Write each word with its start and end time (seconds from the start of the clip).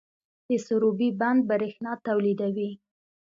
د 0.47 0.49
سروبي 0.65 1.09
بند 1.19 1.39
بریښنا 1.49 1.93
تولیدوي 2.07 2.71